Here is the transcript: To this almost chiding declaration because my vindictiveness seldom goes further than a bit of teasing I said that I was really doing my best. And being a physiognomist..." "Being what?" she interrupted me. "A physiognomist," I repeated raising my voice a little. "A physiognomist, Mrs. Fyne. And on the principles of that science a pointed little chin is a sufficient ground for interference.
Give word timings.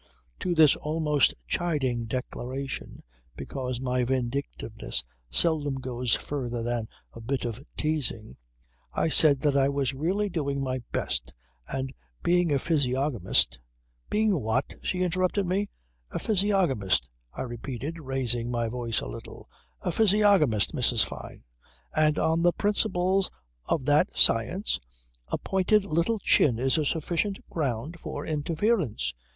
To 0.39 0.55
this 0.55 0.75
almost 0.77 1.35
chiding 1.45 2.05
declaration 2.07 3.03
because 3.35 3.79
my 3.79 4.03
vindictiveness 4.03 5.03
seldom 5.29 5.75
goes 5.75 6.15
further 6.15 6.63
than 6.63 6.87
a 7.13 7.21
bit 7.21 7.45
of 7.45 7.63
teasing 7.77 8.35
I 8.93 9.09
said 9.09 9.41
that 9.41 9.55
I 9.55 9.69
was 9.69 9.93
really 9.93 10.27
doing 10.27 10.59
my 10.59 10.81
best. 10.91 11.35
And 11.67 11.93
being 12.23 12.51
a 12.51 12.57
physiognomist..." 12.57 13.59
"Being 14.09 14.39
what?" 14.41 14.73
she 14.81 15.03
interrupted 15.03 15.45
me. 15.45 15.69
"A 16.09 16.17
physiognomist," 16.17 17.07
I 17.33 17.43
repeated 17.43 17.99
raising 17.99 18.49
my 18.49 18.69
voice 18.69 19.01
a 19.01 19.07
little. 19.07 19.47
"A 19.81 19.91
physiognomist, 19.91 20.73
Mrs. 20.73 21.05
Fyne. 21.05 21.43
And 21.95 22.17
on 22.17 22.41
the 22.41 22.53
principles 22.53 23.29
of 23.65 23.85
that 23.85 24.17
science 24.17 24.79
a 25.27 25.37
pointed 25.37 25.85
little 25.85 26.17
chin 26.17 26.57
is 26.57 26.79
a 26.79 26.85
sufficient 26.85 27.37
ground 27.51 27.99
for 27.99 28.25
interference. 28.25 29.13